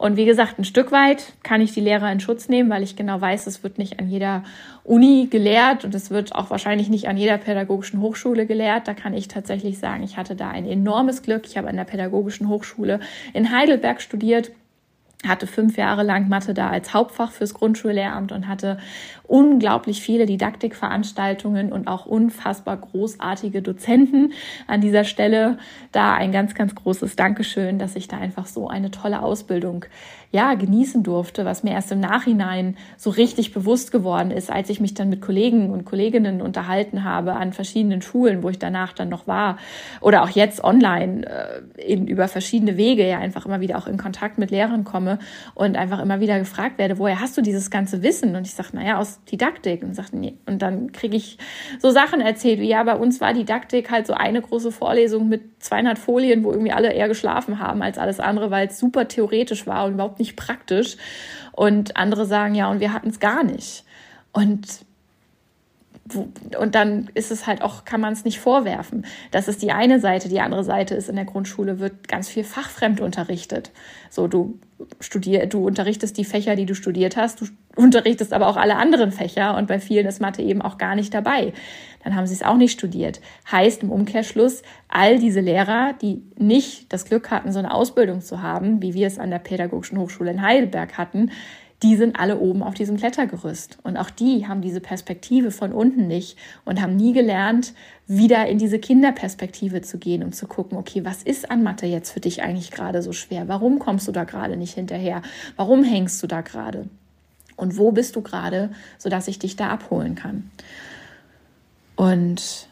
Und 0.00 0.16
wie 0.16 0.24
gesagt, 0.24 0.58
ein 0.58 0.64
Stück 0.64 0.92
weit 0.92 1.34
kann 1.42 1.60
ich 1.60 1.72
die 1.72 1.82
Lehrer 1.82 2.10
in 2.10 2.20
Schutz 2.20 2.48
nehmen, 2.48 2.70
weil 2.70 2.82
ich 2.82 2.96
genau 2.96 3.20
weiß, 3.20 3.46
es 3.46 3.62
wird 3.62 3.76
nicht 3.76 4.00
an 4.00 4.08
jeder 4.08 4.44
Uni 4.82 5.28
gelehrt 5.30 5.84
und 5.84 5.94
es 5.94 6.10
wird 6.10 6.34
auch 6.34 6.48
wahrscheinlich 6.48 6.88
nicht 6.88 7.06
an 7.06 7.18
jeder 7.18 7.36
pädagogischen 7.36 8.00
Hochschule 8.00 8.46
gelehrt. 8.46 8.88
Da 8.88 8.94
kann 8.94 9.12
ich 9.12 9.28
tatsächlich 9.28 9.78
sagen, 9.78 10.02
ich 10.02 10.16
hatte 10.16 10.36
da 10.36 10.48
ein 10.48 10.66
enormes 10.66 11.20
Glück. 11.20 11.42
Ich 11.46 11.58
habe 11.58 11.68
an 11.68 11.76
der 11.76 11.84
pädagogischen 11.84 12.48
Hochschule 12.48 12.98
in 13.34 13.54
Heidelberg 13.54 14.00
studiert 14.00 14.52
hatte 15.26 15.46
fünf 15.46 15.76
Jahre 15.76 16.02
lang 16.02 16.28
Mathe 16.28 16.54
da 16.54 16.70
als 16.70 16.94
Hauptfach 16.94 17.30
fürs 17.30 17.52
Grundschullehramt 17.52 18.32
und 18.32 18.48
hatte 18.48 18.78
unglaublich 19.24 20.00
viele 20.00 20.26
Didaktikveranstaltungen 20.26 21.72
und 21.72 21.88
auch 21.88 22.06
unfassbar 22.06 22.78
großartige 22.78 23.60
Dozenten. 23.60 24.32
An 24.66 24.80
dieser 24.80 25.04
Stelle 25.04 25.58
da 25.92 26.14
ein 26.14 26.32
ganz, 26.32 26.54
ganz 26.54 26.74
großes 26.74 27.16
Dankeschön, 27.16 27.78
dass 27.78 27.96
ich 27.96 28.08
da 28.08 28.18
einfach 28.18 28.46
so 28.46 28.68
eine 28.68 28.90
tolle 28.90 29.20
Ausbildung 29.22 29.84
ja, 30.32 30.54
genießen 30.54 31.02
durfte, 31.02 31.44
was 31.44 31.64
mir 31.64 31.72
erst 31.72 31.90
im 31.90 32.00
Nachhinein 32.00 32.76
so 32.96 33.10
richtig 33.10 33.52
bewusst 33.52 33.90
geworden 33.90 34.30
ist, 34.30 34.50
als 34.50 34.70
ich 34.70 34.80
mich 34.80 34.94
dann 34.94 35.08
mit 35.08 35.20
Kollegen 35.20 35.70
und 35.70 35.84
Kolleginnen 35.84 36.40
unterhalten 36.40 37.02
habe 37.02 37.34
an 37.34 37.52
verschiedenen 37.52 38.00
Schulen, 38.00 38.42
wo 38.42 38.48
ich 38.48 38.58
danach 38.58 38.92
dann 38.92 39.08
noch 39.08 39.26
war 39.26 39.58
oder 40.00 40.22
auch 40.22 40.28
jetzt 40.30 40.62
online 40.62 41.26
äh, 41.26 41.82
in, 41.82 42.06
über 42.06 42.28
verschiedene 42.28 42.76
Wege 42.76 43.08
ja 43.08 43.18
einfach 43.18 43.44
immer 43.44 43.60
wieder 43.60 43.76
auch 43.76 43.88
in 43.88 43.96
Kontakt 43.96 44.38
mit 44.38 44.52
Lehrern 44.52 44.84
komme 44.84 45.18
und 45.54 45.76
einfach 45.76 46.00
immer 46.00 46.20
wieder 46.20 46.38
gefragt 46.38 46.78
werde, 46.78 46.98
woher 46.98 47.20
hast 47.20 47.36
du 47.36 47.42
dieses 47.42 47.70
ganze 47.70 48.02
Wissen? 48.02 48.36
Und 48.36 48.46
ich 48.46 48.54
sage, 48.54 48.70
naja, 48.72 48.98
aus 48.98 49.24
Didaktik. 49.24 49.82
Und, 49.82 49.94
sag, 49.94 50.12
nee. 50.12 50.34
und 50.46 50.62
dann 50.62 50.92
kriege 50.92 51.16
ich 51.16 51.38
so 51.80 51.90
Sachen 51.90 52.20
erzählt, 52.20 52.60
wie 52.60 52.68
ja, 52.68 52.82
bei 52.84 52.94
uns 52.94 53.20
war 53.20 53.34
Didaktik 53.34 53.90
halt 53.90 54.06
so 54.06 54.14
eine 54.14 54.40
große 54.40 54.70
Vorlesung 54.70 55.28
mit 55.28 55.49
200 55.60 55.98
Folien, 55.98 56.42
wo 56.42 56.50
irgendwie 56.50 56.72
alle 56.72 56.92
eher 56.92 57.08
geschlafen 57.08 57.58
haben 57.58 57.82
als 57.82 57.98
alles 57.98 58.18
andere, 58.18 58.50
weil 58.50 58.68
es 58.68 58.78
super 58.78 59.08
theoretisch 59.08 59.66
war 59.66 59.86
und 59.86 59.94
überhaupt 59.94 60.18
nicht 60.18 60.36
praktisch. 60.36 60.96
Und 61.52 61.96
andere 61.96 62.26
sagen, 62.26 62.54
ja, 62.54 62.70
und 62.70 62.80
wir 62.80 62.92
hatten 62.92 63.10
es 63.10 63.20
gar 63.20 63.44
nicht. 63.44 63.84
Und 64.32 64.84
und 66.58 66.74
dann 66.74 67.08
ist 67.14 67.30
es 67.30 67.46
halt 67.46 67.62
auch, 67.62 67.84
kann 67.84 68.00
man 68.00 68.12
es 68.12 68.24
nicht 68.24 68.40
vorwerfen. 68.40 69.06
Das 69.30 69.48
ist 69.48 69.62
die 69.62 69.72
eine 69.72 70.00
Seite. 70.00 70.28
Die 70.28 70.40
andere 70.40 70.64
Seite 70.64 70.94
ist, 70.94 71.08
in 71.08 71.16
der 71.16 71.24
Grundschule 71.24 71.78
wird 71.78 72.08
ganz 72.08 72.28
viel 72.28 72.44
fachfremd 72.44 73.00
unterrichtet. 73.00 73.70
So, 74.08 74.26
du 74.26 74.58
studier, 74.98 75.46
du 75.46 75.64
unterrichtest 75.66 76.16
die 76.16 76.24
Fächer, 76.24 76.56
die 76.56 76.66
du 76.66 76.74
studiert 76.74 77.16
hast, 77.16 77.40
du 77.40 77.46
unterrichtest 77.80 78.32
aber 78.32 78.48
auch 78.48 78.56
alle 78.56 78.76
anderen 78.76 79.12
Fächer 79.12 79.56
und 79.56 79.68
bei 79.68 79.80
vielen 79.80 80.06
ist 80.06 80.20
Mathe 80.20 80.42
eben 80.42 80.62
auch 80.62 80.78
gar 80.78 80.94
nicht 80.94 81.12
dabei. 81.12 81.52
Dann 82.04 82.16
haben 82.16 82.26
sie 82.26 82.34
es 82.34 82.42
auch 82.42 82.56
nicht 82.56 82.72
studiert. 82.72 83.20
Heißt 83.50 83.82
im 83.82 83.90
Umkehrschluss, 83.90 84.62
all 84.88 85.18
diese 85.18 85.40
Lehrer, 85.40 85.94
die 86.00 86.22
nicht 86.38 86.92
das 86.92 87.04
Glück 87.04 87.30
hatten, 87.30 87.52
so 87.52 87.58
eine 87.58 87.74
Ausbildung 87.74 88.20
zu 88.22 88.42
haben, 88.42 88.80
wie 88.82 88.94
wir 88.94 89.06
es 89.06 89.18
an 89.18 89.30
der 89.30 89.38
Pädagogischen 89.38 89.98
Hochschule 89.98 90.30
in 90.30 90.42
Heidelberg 90.42 90.96
hatten, 90.96 91.30
die 91.82 91.96
sind 91.96 92.18
alle 92.20 92.38
oben 92.38 92.62
auf 92.62 92.74
diesem 92.74 92.96
Klettergerüst. 92.96 93.78
Und 93.82 93.96
auch 93.96 94.10
die 94.10 94.46
haben 94.46 94.60
diese 94.60 94.80
Perspektive 94.80 95.50
von 95.50 95.72
unten 95.72 96.06
nicht 96.06 96.36
und 96.64 96.82
haben 96.82 96.96
nie 96.96 97.12
gelernt, 97.12 97.72
wieder 98.06 98.46
in 98.46 98.58
diese 98.58 98.78
Kinderperspektive 98.78 99.80
zu 99.80 99.98
gehen 99.98 100.22
und 100.22 100.34
zu 100.34 100.46
gucken, 100.46 100.76
okay, 100.76 101.04
was 101.04 101.22
ist 101.22 101.50
an 101.50 101.62
Mathe 101.62 101.86
jetzt 101.86 102.10
für 102.10 102.20
dich 102.20 102.42
eigentlich 102.42 102.70
gerade 102.70 103.02
so 103.02 103.12
schwer? 103.12 103.48
Warum 103.48 103.78
kommst 103.78 104.06
du 104.08 104.12
da 104.12 104.24
gerade 104.24 104.56
nicht 104.56 104.74
hinterher? 104.74 105.22
Warum 105.56 105.82
hängst 105.82 106.22
du 106.22 106.26
da 106.26 106.42
gerade? 106.42 106.88
Und 107.60 107.76
wo 107.76 107.92
bist 107.92 108.16
du 108.16 108.22
gerade, 108.22 108.70
sodass 108.98 109.28
ich 109.28 109.38
dich 109.38 109.54
da 109.54 109.68
abholen 109.68 110.14
kann? 110.14 110.50
Und 111.94 112.68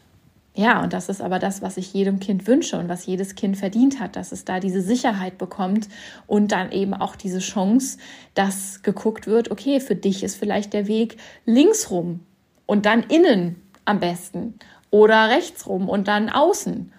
ja, 0.55 0.83
und 0.83 0.93
das 0.93 1.07
ist 1.07 1.21
aber 1.21 1.37
das, 1.37 1.61
was 1.61 1.77
ich 1.77 1.93
jedem 1.93 2.19
Kind 2.19 2.47
wünsche 2.47 2.77
und 2.77 2.89
was 2.89 3.05
jedes 3.05 3.35
Kind 3.35 3.55
verdient 3.55 3.99
hat, 3.99 4.15
dass 4.15 4.31
es 4.31 4.45
da 4.45 4.59
diese 4.59 4.81
Sicherheit 4.81 5.37
bekommt 5.37 5.87
und 6.25 6.51
dann 6.51 6.71
eben 6.71 6.95
auch 6.95 7.15
diese 7.15 7.39
Chance, 7.39 7.99
dass 8.33 8.81
geguckt 8.81 9.27
wird, 9.27 9.51
okay, 9.51 9.79
für 9.79 9.95
dich 9.95 10.23
ist 10.23 10.35
vielleicht 10.35 10.73
der 10.73 10.87
Weg 10.87 11.17
links 11.45 11.91
rum 11.91 12.21
und 12.65 12.85
dann 12.87 13.03
innen 13.03 13.61
am 13.85 13.99
besten 13.99 14.55
oder 14.89 15.29
rechts 15.29 15.67
rum 15.67 15.87
und 15.87 16.07
dann 16.07 16.29
außen 16.29 16.91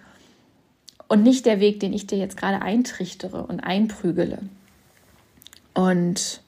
und 1.09 1.23
nicht 1.23 1.45
der 1.45 1.59
Weg, 1.59 1.81
den 1.81 1.91
ich 1.91 2.07
dir 2.07 2.17
jetzt 2.17 2.37
gerade 2.37 2.61
eintrichtere 2.61 3.45
und 3.45 3.59
einprügele. 3.59 4.39
Und 5.73 6.41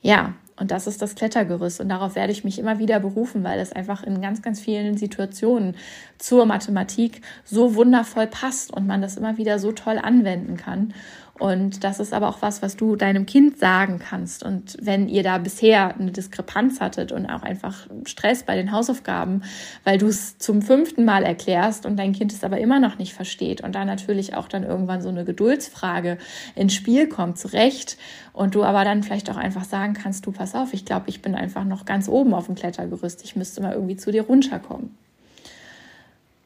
ja, 0.00 0.34
und 0.58 0.70
das 0.70 0.86
ist 0.86 1.02
das 1.02 1.14
Klettergerüst. 1.14 1.80
Und 1.80 1.88
darauf 1.90 2.14
werde 2.14 2.32
ich 2.32 2.44
mich 2.44 2.58
immer 2.58 2.78
wieder 2.78 2.98
berufen, 2.98 3.44
weil 3.44 3.60
es 3.60 3.72
einfach 3.72 4.02
in 4.02 4.20
ganz, 4.20 4.40
ganz 4.42 4.58
vielen 4.60 4.96
Situationen 4.96 5.76
zur 6.18 6.46
Mathematik 6.46 7.20
so 7.44 7.74
wundervoll 7.74 8.26
passt 8.26 8.72
und 8.72 8.86
man 8.86 9.02
das 9.02 9.16
immer 9.16 9.36
wieder 9.36 9.58
so 9.58 9.72
toll 9.72 9.98
anwenden 9.98 10.56
kann. 10.56 10.94
Und 11.38 11.84
das 11.84 12.00
ist 12.00 12.14
aber 12.14 12.28
auch 12.28 12.40
was, 12.40 12.62
was 12.62 12.76
du 12.76 12.96
deinem 12.96 13.26
Kind 13.26 13.58
sagen 13.58 13.98
kannst. 13.98 14.42
Und 14.42 14.76
wenn 14.80 15.08
ihr 15.08 15.22
da 15.22 15.38
bisher 15.38 15.94
eine 15.94 16.10
Diskrepanz 16.10 16.80
hattet 16.80 17.12
und 17.12 17.26
auch 17.26 17.42
einfach 17.42 17.86
Stress 18.04 18.42
bei 18.42 18.56
den 18.56 18.72
Hausaufgaben, 18.72 19.42
weil 19.84 19.98
du 19.98 20.06
es 20.06 20.38
zum 20.38 20.62
fünften 20.62 21.04
Mal 21.04 21.24
erklärst 21.24 21.84
und 21.84 21.98
dein 21.98 22.12
Kind 22.12 22.32
es 22.32 22.42
aber 22.42 22.58
immer 22.58 22.80
noch 22.80 22.98
nicht 22.98 23.12
versteht 23.12 23.60
und 23.60 23.74
da 23.74 23.84
natürlich 23.84 24.34
auch 24.34 24.48
dann 24.48 24.64
irgendwann 24.64 25.02
so 25.02 25.10
eine 25.10 25.24
Geduldsfrage 25.24 26.16
ins 26.54 26.74
Spiel 26.74 27.08
kommt, 27.08 27.38
zu 27.38 27.48
Recht, 27.48 27.98
und 28.36 28.54
du 28.54 28.64
aber 28.64 28.84
dann 28.84 29.02
vielleicht 29.02 29.30
auch 29.30 29.36
einfach 29.36 29.64
sagen 29.64 29.94
kannst, 29.94 30.26
du 30.26 30.30
pass 30.30 30.54
auf, 30.54 30.74
ich 30.74 30.84
glaube, 30.84 31.08
ich 31.08 31.22
bin 31.22 31.34
einfach 31.34 31.64
noch 31.64 31.86
ganz 31.86 32.06
oben 32.06 32.34
auf 32.34 32.46
dem 32.46 32.54
Klettergerüst, 32.54 33.24
ich 33.24 33.34
müsste 33.34 33.62
mal 33.62 33.72
irgendwie 33.72 33.96
zu 33.96 34.12
dir 34.12 34.24
runterkommen. 34.24 35.05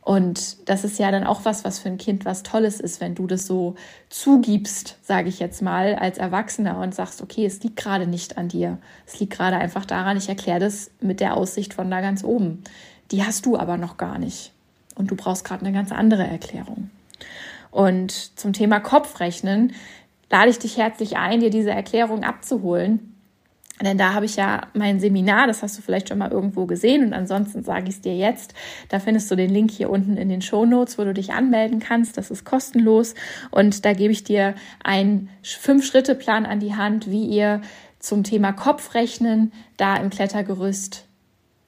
Und 0.02 0.68
das 0.68 0.84
ist 0.84 0.98
ja 0.98 1.10
dann 1.10 1.24
auch 1.24 1.44
was, 1.44 1.64
was 1.64 1.78
für 1.78 1.88
ein 1.88 1.98
Kind 1.98 2.24
was 2.24 2.42
Tolles 2.42 2.80
ist, 2.80 3.00
wenn 3.00 3.14
du 3.14 3.26
das 3.26 3.46
so 3.46 3.74
zugibst, 4.08 4.96
sage 5.02 5.28
ich 5.28 5.38
jetzt 5.38 5.60
mal, 5.60 5.94
als 5.94 6.16
Erwachsener 6.16 6.78
und 6.78 6.94
sagst, 6.94 7.20
okay, 7.20 7.44
es 7.44 7.62
liegt 7.62 7.76
gerade 7.76 8.06
nicht 8.06 8.38
an 8.38 8.48
dir. 8.48 8.78
Es 9.06 9.20
liegt 9.20 9.34
gerade 9.34 9.56
einfach 9.56 9.84
daran, 9.84 10.16
ich 10.16 10.28
erkläre 10.28 10.58
das 10.58 10.90
mit 11.00 11.20
der 11.20 11.36
Aussicht 11.36 11.74
von 11.74 11.90
da 11.90 12.00
ganz 12.00 12.24
oben. 12.24 12.64
Die 13.10 13.24
hast 13.24 13.44
du 13.44 13.58
aber 13.58 13.76
noch 13.76 13.98
gar 13.98 14.18
nicht. 14.18 14.52
Und 14.94 15.10
du 15.10 15.16
brauchst 15.16 15.44
gerade 15.44 15.64
eine 15.64 15.74
ganz 15.74 15.92
andere 15.92 16.26
Erklärung. 16.26 16.90
Und 17.70 18.38
zum 18.38 18.52
Thema 18.52 18.80
Kopfrechnen 18.80 19.74
lade 20.30 20.50
ich 20.50 20.58
dich 20.58 20.78
herzlich 20.78 21.18
ein, 21.18 21.40
dir 21.40 21.50
diese 21.50 21.70
Erklärung 21.70 22.24
abzuholen 22.24 23.09
denn 23.86 23.98
da 23.98 24.14
habe 24.14 24.26
ich 24.26 24.36
ja 24.36 24.62
mein 24.74 25.00
Seminar, 25.00 25.46
das 25.46 25.62
hast 25.62 25.78
du 25.78 25.82
vielleicht 25.82 26.08
schon 26.08 26.18
mal 26.18 26.30
irgendwo 26.30 26.66
gesehen 26.66 27.04
und 27.04 27.12
ansonsten 27.12 27.64
sage 27.64 27.88
ich 27.88 27.96
es 27.96 28.00
dir 28.00 28.16
jetzt. 28.16 28.54
Da 28.88 28.98
findest 28.98 29.30
du 29.30 29.36
den 29.36 29.50
Link 29.50 29.70
hier 29.70 29.90
unten 29.90 30.16
in 30.16 30.28
den 30.28 30.42
Show 30.42 30.66
Notes, 30.66 30.98
wo 30.98 31.04
du 31.04 31.14
dich 31.14 31.32
anmelden 31.32 31.80
kannst. 31.80 32.16
Das 32.16 32.30
ist 32.30 32.44
kostenlos 32.44 33.14
und 33.50 33.84
da 33.84 33.92
gebe 33.92 34.12
ich 34.12 34.24
dir 34.24 34.54
einen 34.84 35.30
Fünf-Schritte-Plan 35.42 36.46
an 36.46 36.60
die 36.60 36.74
Hand, 36.74 37.10
wie 37.10 37.26
ihr 37.26 37.62
zum 37.98 38.24
Thema 38.24 38.52
Kopfrechnen 38.52 39.52
da 39.76 39.96
im 39.96 40.10
Klettergerüst 40.10 41.06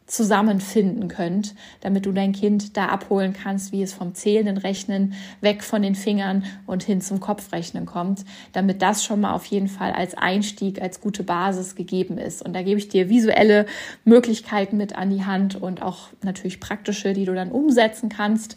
zusammenfinden 0.07 1.09
könnt, 1.09 1.55
damit 1.81 2.07
du 2.07 2.13
dein 2.13 2.33
Kind 2.33 2.77
da 2.77 2.87
abholen 2.87 3.33
kannst, 3.33 3.73
wie 3.73 3.83
es 3.83 3.93
vom 3.93 4.15
zählenden 4.15 4.59
Rechnen 4.59 5.15
weg 5.41 5.63
von 5.63 5.83
den 5.83 5.95
Fingern 5.95 6.45
und 6.67 6.83
hin 6.83 7.01
zum 7.01 7.21
Kopfrechnen 7.21 7.87
kommt, 7.87 8.25
damit 8.53 8.83
das 8.83 9.05
schon 9.05 9.21
mal 9.21 9.33
auf 9.33 9.47
jeden 9.47 9.69
Fall 9.69 9.93
als 9.93 10.15
Einstieg, 10.15 10.83
als 10.83 11.01
gute 11.01 11.23
Basis 11.23 11.75
gegeben 11.75 12.19
ist. 12.19 12.43
Und 12.43 12.53
da 12.53 12.63
gebe 12.63 12.79
ich 12.79 12.89
dir 12.89 13.09
visuelle 13.09 13.67
Möglichkeiten 14.05 14.77
mit 14.77 14.97
an 14.97 15.11
die 15.11 15.25
Hand 15.25 15.61
und 15.61 15.83
auch 15.83 16.09
natürlich 16.23 16.61
praktische, 16.61 17.13
die 17.13 17.25
du 17.25 17.35
dann 17.35 17.51
umsetzen 17.51 18.09
kannst 18.09 18.57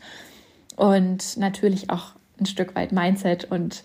und 0.76 1.38
natürlich 1.38 1.90
auch 1.90 2.14
ein 2.40 2.46
Stück 2.46 2.76
weit 2.76 2.92
Mindset 2.92 3.46
und 3.50 3.84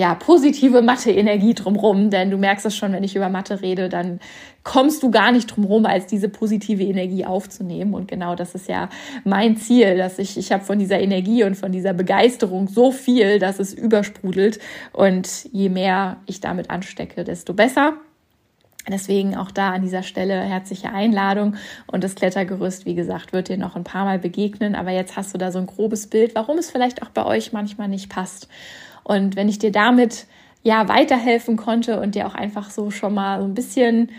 ja, 0.00 0.14
positive 0.14 0.80
Mathe-Energie 0.80 1.52
drumrum, 1.52 2.08
denn 2.08 2.30
du 2.30 2.38
merkst 2.38 2.64
es 2.64 2.74
schon, 2.74 2.94
wenn 2.94 3.04
ich 3.04 3.16
über 3.16 3.28
Mathe 3.28 3.60
rede, 3.60 3.90
dann 3.90 4.18
kommst 4.62 5.02
du 5.02 5.10
gar 5.10 5.30
nicht 5.30 5.54
drumrum, 5.54 5.84
als 5.84 6.06
diese 6.06 6.30
positive 6.30 6.82
Energie 6.82 7.26
aufzunehmen. 7.26 7.92
Und 7.92 8.08
genau 8.08 8.34
das 8.34 8.54
ist 8.54 8.66
ja 8.66 8.88
mein 9.24 9.58
Ziel, 9.58 9.98
dass 9.98 10.18
ich, 10.18 10.38
ich 10.38 10.52
habe 10.52 10.64
von 10.64 10.78
dieser 10.78 11.00
Energie 11.00 11.44
und 11.44 11.54
von 11.54 11.70
dieser 11.70 11.92
Begeisterung 11.92 12.66
so 12.66 12.92
viel, 12.92 13.38
dass 13.38 13.58
es 13.58 13.74
übersprudelt. 13.74 14.58
Und 14.94 15.44
je 15.52 15.68
mehr 15.68 16.16
ich 16.24 16.40
damit 16.40 16.70
anstecke, 16.70 17.22
desto 17.22 17.52
besser. 17.52 17.92
Deswegen 18.88 19.36
auch 19.36 19.50
da 19.50 19.72
an 19.72 19.82
dieser 19.82 20.02
Stelle 20.02 20.40
herzliche 20.40 20.94
Einladung. 20.94 21.56
Und 21.86 22.04
das 22.04 22.14
Klettergerüst, 22.14 22.86
wie 22.86 22.94
gesagt, 22.94 23.34
wird 23.34 23.50
dir 23.50 23.58
noch 23.58 23.76
ein 23.76 23.84
paar 23.84 24.06
Mal 24.06 24.18
begegnen. 24.18 24.74
Aber 24.74 24.92
jetzt 24.92 25.18
hast 25.18 25.34
du 25.34 25.38
da 25.38 25.52
so 25.52 25.58
ein 25.58 25.66
grobes 25.66 26.06
Bild, 26.06 26.34
warum 26.34 26.56
es 26.56 26.70
vielleicht 26.70 27.02
auch 27.02 27.10
bei 27.10 27.26
euch 27.26 27.52
manchmal 27.52 27.88
nicht 27.88 28.08
passt. 28.08 28.48
Und 29.04 29.36
wenn 29.36 29.48
ich 29.48 29.58
dir 29.58 29.72
damit 29.72 30.26
ja 30.62 30.88
weiterhelfen 30.88 31.56
konnte 31.56 32.00
und 32.00 32.14
dir 32.14 32.26
auch 32.26 32.34
einfach 32.34 32.70
so 32.70 32.90
schon 32.90 33.14
mal 33.14 33.40
so 33.40 33.46
ein 33.46 33.54
bisschen 33.54 34.10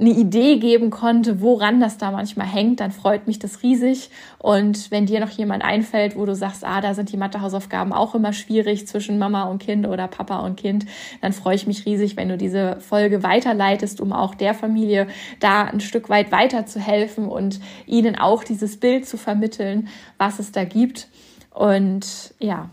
eine 0.00 0.10
Idee 0.10 0.58
geben 0.58 0.90
konnte, 0.90 1.40
woran 1.40 1.80
das 1.80 1.98
da 1.98 2.12
manchmal 2.12 2.46
hängt, 2.46 2.78
dann 2.78 2.92
freut 2.92 3.26
mich 3.26 3.40
das 3.40 3.64
riesig. 3.64 4.10
Und 4.38 4.92
wenn 4.92 5.06
dir 5.06 5.18
noch 5.18 5.30
jemand 5.30 5.64
einfällt, 5.64 6.16
wo 6.16 6.24
du 6.24 6.36
sagst, 6.36 6.64
ah, 6.64 6.80
da 6.80 6.94
sind 6.94 7.10
die 7.10 7.16
Mathehausaufgaben 7.16 7.92
auch 7.92 8.14
immer 8.14 8.32
schwierig 8.32 8.86
zwischen 8.86 9.18
Mama 9.18 9.44
und 9.44 9.58
Kind 9.58 9.88
oder 9.88 10.06
Papa 10.06 10.38
und 10.38 10.56
Kind, 10.56 10.86
dann 11.20 11.32
freue 11.32 11.56
ich 11.56 11.66
mich 11.66 11.84
riesig, 11.84 12.16
wenn 12.16 12.28
du 12.28 12.36
diese 12.36 12.78
Folge 12.80 13.24
weiterleitest, 13.24 14.00
um 14.00 14.12
auch 14.12 14.36
der 14.36 14.54
Familie 14.54 15.08
da 15.40 15.64
ein 15.64 15.80
Stück 15.80 16.08
weit 16.08 16.30
weiterzuhelfen 16.30 17.26
und 17.26 17.58
ihnen 17.86 18.16
auch 18.16 18.44
dieses 18.44 18.78
Bild 18.78 19.04
zu 19.04 19.16
vermitteln, 19.16 19.88
was 20.16 20.38
es 20.38 20.52
da 20.52 20.62
gibt. 20.62 21.08
Und 21.52 22.34
ja, 22.38 22.70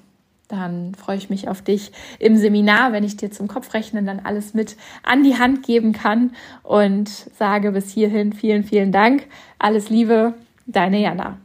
dann 0.47 0.93
freue 0.95 1.17
ich 1.17 1.29
mich 1.29 1.47
auf 1.49 1.61
dich 1.61 1.91
im 2.19 2.37
Seminar, 2.37 2.91
wenn 2.91 3.03
ich 3.03 3.17
dir 3.17 3.31
zum 3.31 3.47
Kopfrechnen 3.47 4.05
dann 4.05 4.19
alles 4.19 4.53
mit 4.53 4.77
an 5.03 5.23
die 5.23 5.37
Hand 5.37 5.63
geben 5.63 5.91
kann 5.93 6.31
und 6.63 7.09
sage 7.09 7.71
bis 7.71 7.91
hierhin 7.91 8.33
vielen, 8.33 8.63
vielen 8.63 8.91
Dank. 8.91 9.27
Alles 9.59 9.89
Liebe, 9.89 10.33
deine 10.67 10.99
Jana. 10.99 11.37